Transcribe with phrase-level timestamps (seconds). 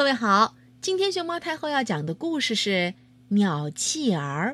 [0.00, 2.70] 各位好，今天熊猫太后要讲的故事是
[3.34, 4.52] 《鸟弃儿》，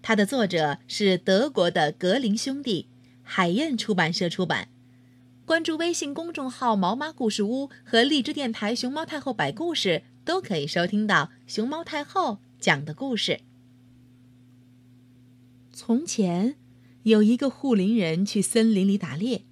[0.00, 2.86] 它的作者是德国的格林兄弟，
[3.24, 4.68] 海燕出版社出版。
[5.44, 13.40] 关注微信公众号“毛妈故事屋”和荔枝电台“熊猫太后摆故事”，都可以收听到熊猫太后讲的故事。
[15.72, 16.54] 从前，
[17.02, 19.42] 有一个护林人去森林里打猎，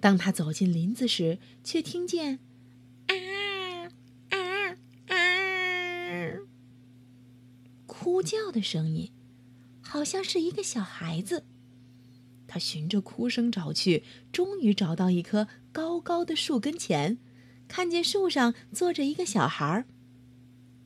[0.00, 2.38] 当他走进林子时，却听见。
[8.22, 9.10] 叫的声音，
[9.80, 11.44] 好像是一个小孩子。
[12.46, 17.18] 他循着哭声找去，终于找到一棵高高的树跟前，
[17.66, 19.86] 看见树上坐着一个小孩儿。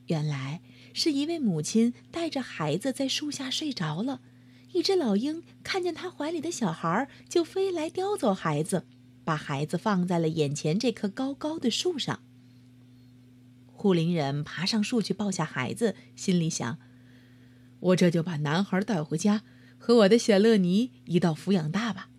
[0.07, 0.61] 原来
[0.93, 4.21] 是一位母亲带着孩子在树下睡着了。
[4.73, 8.85] 一只老鹰看见他怀里的小孩，就飞来叼走孩子，
[9.25, 12.21] 把孩子放在了眼前这棵高高的树上。
[13.65, 16.77] 护林人爬上树去抱下孩子，心里想。
[17.79, 19.43] 我这就把男孩带回家，
[19.77, 22.09] 和我的小乐尼一道抚养大吧。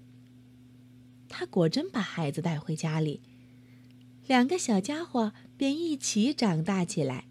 [1.29, 3.21] 他果真把孩子带回家里，
[4.27, 7.27] 两个小家伙便一起长大起来。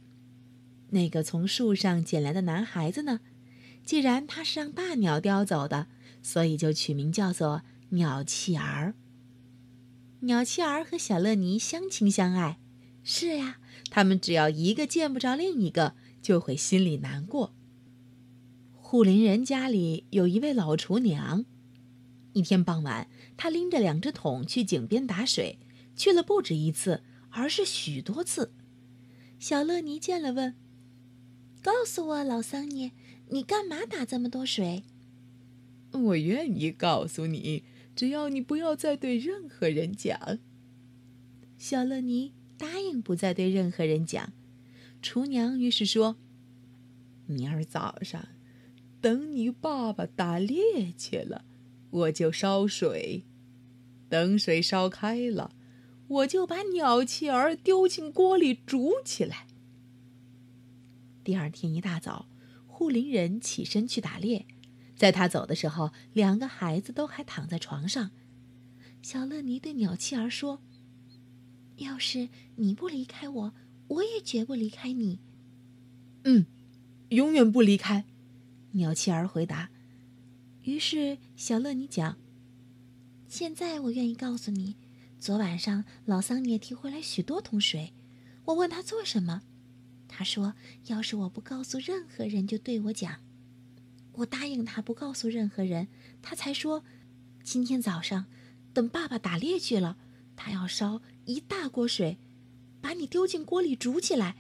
[0.89, 3.19] 那个从树上捡来的男孩子呢？
[3.83, 5.87] 既然他是让大鸟叼走的，
[6.21, 8.93] 所以就取名叫做鸟弃儿。
[10.21, 12.59] 鸟弃儿和小乐尼相亲相爱，
[13.03, 17.53] 是呀，他们只要一个见不着另一个，就会心里难过。
[18.89, 21.43] 护林人家里有一位老厨娘。
[22.31, 25.59] 一天傍晚，她拎着两只桶去井边打水，
[25.97, 28.53] 去了不止一次，而是许多次。
[29.39, 30.55] 小乐尼见了，问
[31.61, 32.93] ：“告诉我，老桑尼，
[33.27, 34.83] 你干嘛打这么多水
[35.91, 40.39] ？”“我愿意告诉你，只要你不要再对任何人讲。”
[41.59, 44.31] 小乐尼答应不再对任何人讲。
[45.01, 46.15] 厨娘于是说
[47.27, 48.25] ：“明儿早上。”
[49.07, 51.45] 等你爸爸打猎去了，
[51.91, 53.23] 我就烧水；
[54.09, 55.55] 等水烧开了，
[56.09, 59.47] 我就把鸟气儿丢进锅里煮起来。
[61.23, 62.27] 第二天一大早，
[62.65, 64.45] 护林人起身去打猎，
[64.97, 68.11] 在他走的时候，两个孩子都还躺在床上。
[69.01, 70.61] 小乐尼对鸟气儿说
[71.79, 73.53] ：“要是你不离开我，
[73.87, 75.19] 我也绝不离开你。
[76.27, 76.45] ”“嗯，
[77.11, 78.03] 永远不离开。”
[78.77, 79.69] 鸟妻儿回答。
[80.61, 82.17] 于是小乐你讲
[83.27, 84.75] ：“现在我愿意告诉你，
[85.19, 87.93] 昨晚上老桑涅提回来许多桶水。
[88.45, 89.41] 我问他做什么，
[90.07, 90.53] 他说：
[90.85, 93.19] 要是我不告诉任何人，就对我讲。
[94.13, 95.87] 我答应他不告诉任何人，
[96.21, 96.83] 他才说：
[97.43, 98.25] 今天早上，
[98.73, 99.97] 等爸爸打猎去了，
[100.35, 102.17] 他要烧一大锅水，
[102.79, 104.35] 把你丢进锅里煮起来。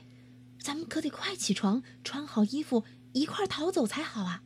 [0.59, 2.83] 咱们可得快起床，穿好衣服。”
[3.17, 4.43] 一块逃走才好啊！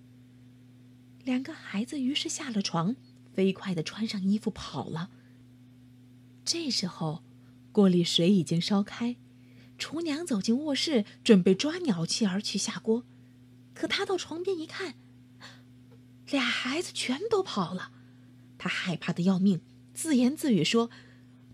[1.26, 2.96] 两个孩子于是下了床，
[3.34, 5.10] 飞快的穿上衣服跑了。
[6.46, 7.22] 这时候，
[7.72, 9.18] 锅里水已经烧开，
[9.78, 13.04] 厨娘走进卧室，准备抓鸟弃儿去下锅。
[13.74, 14.96] 可她到床边一看，
[16.30, 17.92] 俩孩子全都跑了，
[18.58, 19.62] 她害怕的要命，
[19.94, 20.90] 自言自语说：“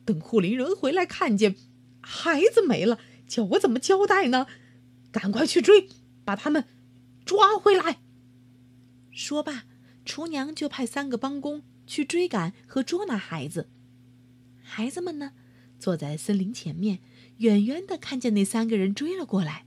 [0.06, 1.56] 等护林人回来看见
[2.02, 4.46] 孩子没了，叫我怎么交代呢？
[5.12, 5.90] 赶快去追，
[6.24, 6.66] 把他们。”
[7.28, 8.00] 抓回来！
[9.12, 9.66] 说罢，
[10.06, 13.70] 厨娘就派三个帮工去追赶和捉拿孩子。
[14.64, 15.34] 孩子们呢，
[15.78, 17.00] 坐在森林前面，
[17.40, 19.66] 远远的看见那三个人追了过来。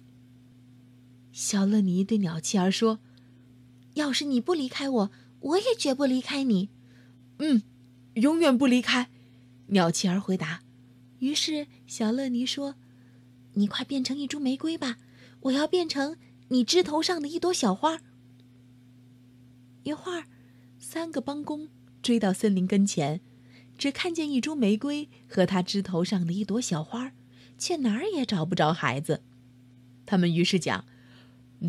[1.32, 3.00] 小乐尼对鸟妻儿说
[3.94, 5.10] ：“要是你不离开我，
[5.40, 6.70] 我也绝不离开你。
[7.38, 7.62] ”“嗯，
[8.14, 9.10] 永远不离开。”
[9.68, 10.62] 鸟妻儿回答。
[11.18, 12.76] 于是小乐尼说
[13.54, 14.96] ：“你快变成一株玫瑰吧，
[15.42, 16.16] 我要变成。”
[16.52, 18.00] 你枝头上的一朵小花。
[19.84, 20.24] 一会儿，
[20.78, 21.68] 三个帮工
[22.02, 23.20] 追到森林跟前，
[23.78, 27.12] 只看见一株玫瑰和它枝头上的一朵小花，
[27.56, 29.22] 却哪儿也找不着孩子。
[30.04, 30.84] 他们于是讲：“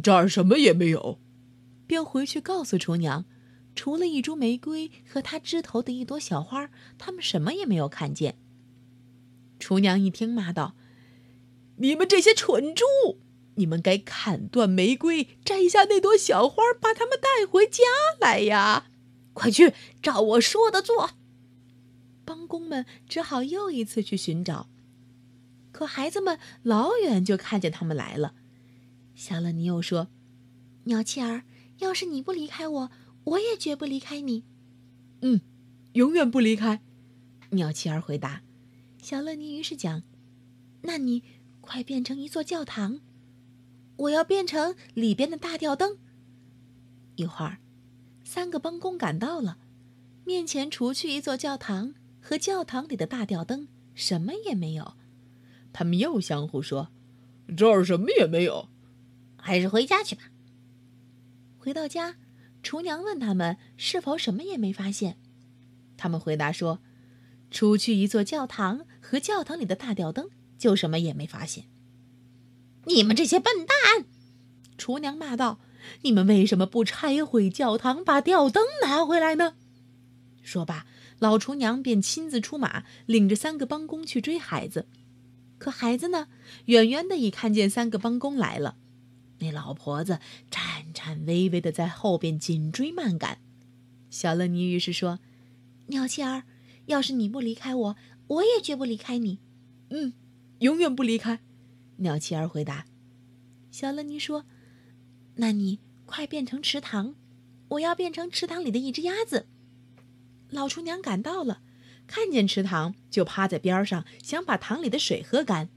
[0.02, 1.20] 这儿什么也没有。”
[1.86, 3.26] 便回去告诉厨娘，
[3.76, 8.38] 除了一株玫瑰和它枝头的一朵小花，他们什么也没有看见。
[9.60, 10.76] 厨娘一听，骂道
[11.78, 12.86] ：“你们这些蠢猪！”
[13.62, 17.84] 你们该砍断玫瑰，摘下那朵小花，把它们带回家
[18.20, 18.88] 来呀！
[19.34, 21.12] 快去，照我说的做。
[22.26, 24.68] 帮工们只好又一次去寻找，
[25.72, 28.34] 可孩子们老远就看见他们来了。
[29.14, 30.08] 小乐尼又说
[30.86, 31.44] ：“鸟妻儿，
[31.78, 32.92] 要是你不离开我，
[33.26, 34.44] 我也绝不离开你。
[35.22, 35.42] ”“嗯，
[35.94, 36.82] 永远不离开。”
[37.52, 38.42] 鸟妻儿回答。
[39.00, 40.02] 小乐尼于是讲
[40.82, 41.22] ：“那你
[41.60, 43.02] 快变成一座教堂！
[44.02, 45.98] 我要变成里边的大吊灯。
[47.16, 47.60] 一会儿，
[48.24, 49.58] 三个帮工赶到了，
[50.26, 54.96] 面前除去一座教堂和教堂里的大吊灯，什么也没有。
[55.74, 56.90] 他们又相互说
[57.56, 58.70] ：“这儿什么也没有，
[59.38, 60.24] 还是回家去吧。”
[61.60, 62.16] 回到家，
[62.64, 65.18] 厨娘问他们是否什么也没发现。
[65.96, 66.80] 他们回答说
[67.52, 71.66] ：“除去一座教堂和教堂里的大吊灯，就什么也没发现。”
[72.86, 74.06] 你们这些笨蛋！
[74.78, 75.60] 厨娘骂道
[76.02, 79.56] ：“你们为什么不拆毁教堂，把吊灯拿回来呢？”
[80.42, 80.88] 说罢，
[81.20, 84.88] 老厨娘便亲自出马，领着三个帮工去追孩子。
[85.60, 86.28] 可孩子呢？
[86.66, 88.78] 远远的已看见三个帮工来了。
[89.38, 90.20] 那老婆子
[90.50, 93.38] 颤颤巍巍的在后边紧追慢赶。
[94.10, 95.20] 小乐妮于是说
[95.88, 96.44] ：“鸟七儿，
[96.88, 97.96] 要是你不离开我，
[98.28, 99.38] 我也绝不离开你。
[99.90, 100.14] 嗯，
[100.60, 101.40] 永远不离开。”
[102.02, 102.86] 鸟七儿回答。
[103.72, 104.46] 小乐妮说
[105.36, 107.16] ：“那你快变成池塘，
[107.70, 109.48] 我要变成池塘里的一只鸭子。”
[110.52, 111.62] 老厨娘赶到了。
[112.08, 115.70] 看见池塘，就趴在边上，想把塘里的水喝干。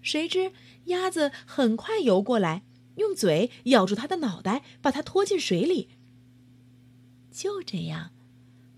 [0.00, 0.52] 谁知
[0.86, 2.62] 鸭子很快游过来，
[2.96, 5.90] 用嘴咬住它的脑袋，把它拖进水里。
[7.30, 8.12] 就这样，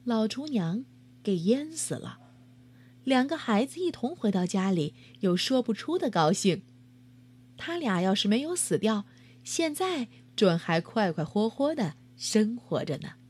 [0.02, 0.84] 老厨娘
[1.22, 2.18] 给淹死了。
[3.04, 6.62] 两个孩子一同回到家里，有说不出的高兴。
[7.56, 9.04] 他俩要是没有死掉，
[9.42, 13.21] 现在准还快快活活的生活着呢。